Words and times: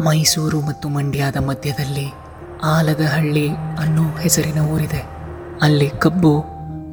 ಮೈಸೂರು 0.00 0.60
ಮತ್ತು 0.60 0.88
ಮಂಡ್ಯದ 0.88 1.36
ಮಧ್ಯದಲ್ಲಿ 1.36 2.12
ಆಲದಹಳ್ಳಿ 2.64 3.48
ಅನ್ನೋ 3.48 4.02
ಹೆಸರಿನ 4.02 4.60
ಊರಿದೆ. 4.60 5.06
ಅಲ್ಲಿ 5.62 5.88
ಕಬ್ಬು 5.88 6.44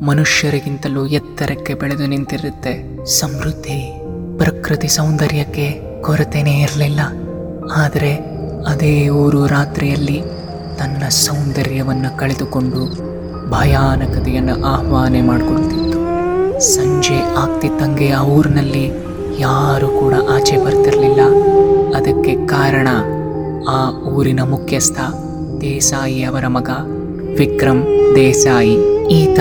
ಮನುಷ್ಯರಿಗಿಂತಲೂ 0.05 1.05
ಎತ್ತರಕ್ಕೆ 1.05 1.73
ಬೆಳೆದು 1.73 2.07
ನಿಂತಿರುತ್ತೆ. 2.07 3.05
ಸಮೃದ್ಧಿ, 3.05 4.03
ಪ್ರಕೃತಿ 4.37 4.87
ಸೌಂದರ್ಯಕ್ಕೆ 4.87 5.81
ಕೊರತೆನೇ 6.01 6.61
ಇರಲಿಲ್ಲ. 6.61 6.99
ಆದರೆ 7.75 8.15
ಅದೇ 8.67 9.09
ಊರು 9.09 9.47
ರಾತ್ರಿಯಲ್ಲಿ 9.47 10.21
ತನ್ನ 10.77 11.07
ಸೌಂದರ್ಯವನ್ನು 11.09 12.17
ಕಳೆದುಕೊಂಡು 12.17 12.85
ಭಯಾನಕತೆಯನ್ನು 13.49 14.65
ಆಹ್ವಾನ 14.65 15.15
ಮಾಡಿಕೊಳ್ತಿತ್ತು. 15.25 15.99
ಸಂಜೆ 16.75 17.21
ಆಗ್ತಿದ್ದಂಗೆ 17.21 18.11
ಆ 18.11 18.21
ಊರಿನಲ್ಲಿ 18.21 18.87
ಯಾರೂ 19.39 19.87
ಕೂಡ 19.87 20.13
ಆಚೆ 20.29 20.57
ಬರ್ತಿರ್ಲಿಲ್ಲ. 20.65 21.19
ಅದಕ್ಕೆ 22.23 22.47
ಕಾರಣ 22.47 22.87
ಆ 23.69 23.91
ಊರಿನ 23.91 24.39
ಮುಖ್ಯಸ್ಥ 24.43 24.99
ದೇಸಾಯಿ 25.61 26.23
ಅವರ 26.23 26.47
ಮಗ 26.47 26.69
ವಿಕ್ರಮ್ 27.37 27.83
ದೇಸಾಯಿ. 28.15 28.75
ಈತ 29.07 29.39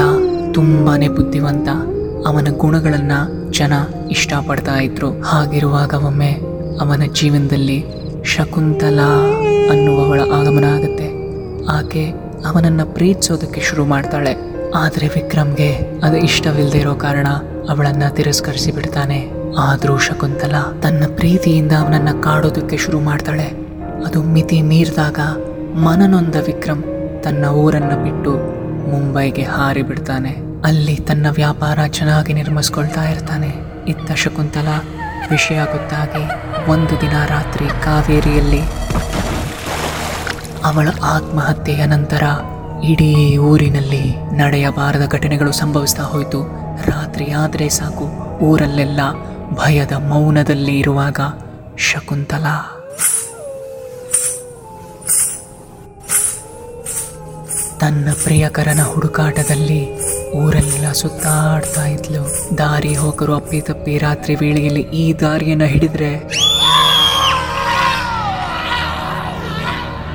ತುಂಬಾ 0.54 0.96
ಬುದ್ಧಿವಂತ. 1.16 1.68
ಅವನ 2.26 2.48
ಗುಣಗಳನ್ನ 2.56 3.12
ಜನ 3.50 3.72
ಇಷ್ಟಪಡ್ತಾ 4.10 4.74
ಇದ್ರು. 4.80 5.20
ಹಾಗಿರುವಾಗ 5.20 5.94
ಒಮ್ಮೆ 5.94 6.30
ಅವನ 6.80 7.02
ಜೀವನದಲ್ಲಿ 7.12 7.84
ಶಕುಂತಲಾ 8.24 9.30
ಅನ್ನುವವಳ 9.70 10.20
ಆಗಮನ 10.20 10.64
ಆಗುತ್ತೆ. 10.64 11.08
ಆಕೆ 11.66 12.10
ಅವನನ್ನ 12.46 12.80
ಪ್ರೀತಿಸೋದಕ್ಕೆ 12.84 13.60
ಶುರು 13.60 13.84
ಮಾಡ್ತಾಳೆ. 13.84 14.34
ಆದರೆ 14.74 15.08
ವಿಕ್ರಮ್ಗೆ 15.08 16.00
ಅದು 16.02 16.16
ಇಷ್ಟವಿಲ್ಲದೆ 16.16 16.78
ಇರೋ 16.78 16.94
ಕಾರಣ 16.94 17.26
ಅವಳನ್ನ 17.68 18.02
ತಿರಸ್ಕರಿಸಿ 18.08 18.72
ಬಿಡ್ತಾನೆ. 18.72 19.41
ಆದ್ರೂ 19.58 19.98
ಶಕುಂತಲ 19.98 20.54
ತನ್ನ 20.82 21.04
ಪ್ರೀತಿಯಿಂದ 21.16 21.72
ಅವನನ್ನ 21.72 22.20
ಕಾಡೋದಕ್ಕೆ 22.20 22.76
ಶುರು 22.76 23.00
ಮಾಡ್ತಾಳೆ. 23.00 23.46
ಅದು 24.06 24.22
ಮಿತಿ 24.22 24.62
ಮೀರಿದಾಗ 24.62 25.18
ಮನನೊಂದ 25.74 26.34
ವಿಕ್ರಮ್ 26.34 26.82
ತನ್ನ 27.22 27.44
ಊರನ್ನು 27.44 28.04
ಬಿಟ್ಟು 28.04 28.32
ಮುಂಬೈಗೆ 28.90 29.42
ಹಾರಿ 29.42 29.82
ಬಿಡ್ತಾನೆ. 29.82 30.30
ಅಲ್ಲಿ 30.64 30.96
ತನ್ನ 30.96 31.26
ವ್ಯಾಪಾರ 31.30 31.78
ಚೆನ್ನಾಗಿ 31.86 32.32
ನಿರ್ಮಿಸ್ಕೊಳ್ತಾ 32.32 33.04
ಇರ್ತಾನೆ. 33.04 33.54
ಇತ್ತ 33.88 34.12
ಶಕುಂತಲ 34.12 34.68
ವಿಷಯ 35.30 35.60
ಗೊತ್ತಾಗಿ 35.64 36.24
ಒಂದು 36.70 37.00
ದಿನ 37.00 37.12
ರಾತ್ರಿ 37.28 37.66
ಕಾವೇರಿಯಲ್ಲಿ 37.66 38.60
ಅವಳ 40.64 40.88
ಆತ್ಮಹತ್ಯೆಯ 41.02 41.86
ನಂತರ 41.86 42.22
ಇಡೀ 42.84 43.36
ಊರಿನಲ್ಲಿ 43.36 44.16
ನಡೆಯಬಾರದ 44.36 45.08
ಘಟನೆಗಳು 45.08 45.52
ಸಂಭವಿಸ್ತಾ 45.52 46.02
ಹೋಯಿತು. 46.02 46.42
ರಾತ್ರಿ 46.86 47.32
ಆದರೆ 47.32 47.68
ಸಾಕು, 47.68 48.38
ಊರಲ್ಲೆಲ್ಲ 48.38 49.00
ಭಯದ 49.56 49.92
ಮೌನದಲ್ಲಿ 49.92 50.78
ಇರುವಾಗ 50.78 51.20
ಶಕುಂತಲ. 51.78 52.46
ತನ್ನ 57.80 58.08
ಪ್ರಿಯಕರನ 58.24 58.80
ಹುಡುಕಾಟದಲ್ಲಿ 58.82 60.12
ಊರೆಲ್ಲ 60.32 60.92
ಸುತ್ತಾಡ್ತಾ 60.92 61.86
ಇದ್ಲು. 61.86 62.54
ದಾರಿ 62.58 62.94
ಹೋಗರು 62.94 63.34
ಅಪ್ಪಿ 63.34 63.60
ತಪ್ಪಿ 63.60 63.98
ರಾತ್ರಿ 63.98 64.34
ವೇಳೆಯಲ್ಲಿ 64.34 64.80
ಈ 64.80 65.20
ದಾರಿಯನ್ನು 65.20 65.64
ಹಿಡಿದ್ರೆ 65.64 66.18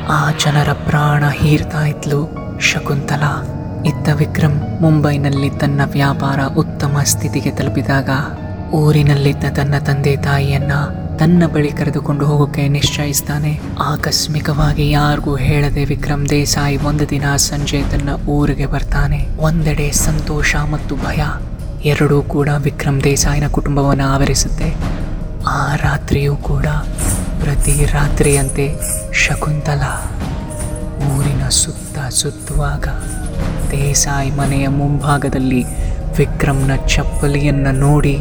ಆ 0.10 0.32
ಜನರ 0.32 0.74
ಪ್ರಾಣ 0.74 1.28
ಹೀರ್ತಾ 1.30 1.86
ಇದ್ಲು 1.86 2.30
ಶಕುಂತಲ. 2.60 3.24
ಇತ್ತ 3.86 4.10
ವಿಕ್ರಮ್ 4.10 4.82
ಮುಂಬೈನಲ್ಲಿ 4.82 5.50
ತನ್ನ 5.50 5.82
ವ್ಯಾಪಾರ 5.86 6.40
ಉತ್ತಮ 6.58 6.98
ಸ್ಥಿತಿಗೆ 7.04 7.52
ತಲುಪಿದಾಗ 7.52 8.10
ಊರಿನಲ್ಲಿದ್ದ 8.72 9.44
ತನ್ನ 9.56 9.78
ತಂದೆ 9.78 10.18
ತಾಯಿಯನ್ನ 10.18 10.72
ತನ್ನ 11.18 11.44
ಬಳಿ 11.54 11.72
ಕರೆದುಕೊಂಡು 11.72 12.26
ಹೋಗೋಕೆ 12.26 12.68
ನಿಶ್ಚಯಿಸ್ತಾನೆ. 12.68 13.60
ಆಕಸ್ಮಿಕವಾಗಿ 13.80 14.90
ಯಾರಿಗೂ 14.90 15.36
ಹೇಳದೆ 15.36 15.86
ವಿಕ್ರಮ್ 15.86 16.30
ದೇಸಾಯಿ 16.30 16.78
ಒಂದು 16.78 17.10
ದಿನ 17.10 17.36
ಸಂಜೆ 17.36 17.84
ತನ್ನ 17.92 18.10
ಊರಿಗೆ 18.26 18.66
ಬರ್ತಾನೆ. 18.66 19.28
ಒಂದೆಡೆ 19.38 19.92
ಸಂತೋಷ 19.92 20.56
ಮತ್ತು 20.56 20.96
ಭಯ 20.96 21.24
ಎರಡೂ 21.86 22.22
ಕೂಡ 22.22 22.50
ವಿಕ್ರಮ್ 22.58 23.04
ದೇಸಾಯಿನ 23.04 23.48
ಕುಟುಂಬವನ್ನು 23.48 24.04
ಆವರಿಸುತ್ತೆ. 24.04 24.76
ಆ 25.48 25.76
ರಾತ್ರಿಯೂ 25.76 26.36
ಕೂಡ 26.36 26.66
ಪ್ರತಿ 27.40 27.86
ರಾತ್ರಿಯಂತೆ 27.86 28.76
ಶಕುಂತಲಾ 29.14 30.12
ಊರಿನ 31.18 31.50
ಸುತ್ತ 31.50 32.00
ಸುತ್ತುವಾಗ 32.00 32.88
ದೇಸಾಯಿ 33.72 34.32
ಮನೆಯ 34.32 34.68
ಮುಂಭಾಗದಲ್ಲಿ 34.68 35.66
ವಿಕ್ರಮ್ನ 36.18 36.76
ಚಪ್ಪಲಿಯನ್ನ 36.88 37.68
ನೋಡಿ. 37.72 38.16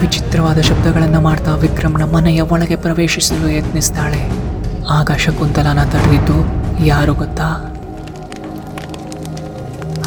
ವಿಚಿತ್ರವಾದ 0.00 0.60
ಶಬ್ದಗಳನ್ನು 0.60 1.20
ಮಾಡ್ತಾ 1.20 1.54
ವಿಕ್ರಮ್ನ 1.54 2.04
ಮನೆಯ 2.04 2.40
ಒಳಗೆ 2.40 2.76
ಪ್ರವೇಶಿಸಲು 2.76 3.48
ಯತ್ನಿಸ್ತಾಳೆ. 3.48 4.22
ಆಗ 4.90 5.10
ಶಕುಂತಲನ 5.18 5.84
ತಡೆದಿದ್ದು 5.84 6.38
ಯಾರು 6.84 7.14
ಗೊತ್ತಾ? 7.14 7.50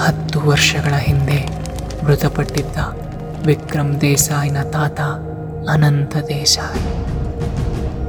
ಹತ್ತು 0.05 0.39
ವರ್ಷಗಳ 0.39 0.94
ಹಿಂದೆ 0.94 1.39
ಮೃತಪಟ್ಟಿದ್ದ 2.05 2.78
ವಿಕ್ರಮ್ 3.45 4.01
ದೇಸಾಯಿನ 4.01 4.61
ತಾತ 4.61 4.99
ಅನಂತ 5.69 6.16
ದೇಸಾಯಿ 6.17 6.97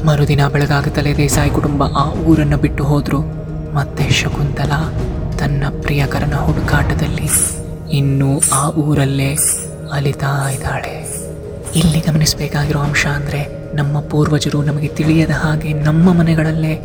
ಮರುದಿನ 0.07 0.49
ಬೆಳಗಾಗುತ್ತಲೇ 0.49 1.17
ದೇಸಾಯಿ 1.17 1.51
ಕುಟುಂಬ 1.51 1.83
ಆ 1.85 2.11
ಊರನ್ನು 2.13 2.57
ಬಿಟ್ಟು 2.57 2.85
ಹೋದ್ರು. 2.85 3.21
ಮತ್ತೆ 3.75 4.11
ಶಕುಂತಲ 4.11 4.73
ತನ್ನ 5.39 5.65
ಪ್ರಿಯಕರನ 5.83 6.35
ಹುಡುಕಾಟದಲ್ಲಿ 6.35 7.29
ಇನ್ನೂ 7.91 8.41
ಆ 8.53 8.71
ಊರಲ್ಲೇ 8.71 9.37
ಅಲಿತಾ 9.93 10.51
ಇದ್ದಾಳೆ. 10.51 11.09
ಇಲ್ಲಿ 11.75 12.01
ಗಮನಿಸಬೇಕಾಗಿರೋ 12.01 12.79
ಅಂಶ 12.79 13.07
ಅಂದರೆ 13.07 13.75
ನಮ್ಮ 13.77 14.01
ಪೂರ್ವಜರು 14.01 14.63
ನಮಗೆ 14.63 14.89
ತಿಳಿಯದ 14.89 15.31
ಹಾಗೆ 15.31 15.73
ನಮ್ಮ 15.73 16.13
ಮನೆಗಳಲ್ಲೇ 16.13 16.81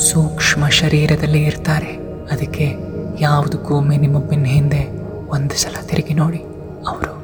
ಸೂಕ್ಷ್ಮ 0.00 0.68
ಶರೀರದಲ್ಲಿ 0.68 1.42
ಇರ್ತಾರೆ. 1.42 1.92
ಅದಕ್ಕೆ 2.32 2.74
ಯಾವುದಕ್ಕೂ 3.20 3.74
ಒಮ್ಮೆ 3.74 3.96
ನಿಮ್ಮ 3.96 4.44
ಹಿಂದೆ 4.44 4.86
ಒಂದು 5.28 5.62
ಸಲ 5.62 5.76
ತಿರುಗಿ 5.86 6.14
ನೋಡಿ. 6.14 6.38
ಅವರು 6.86 7.21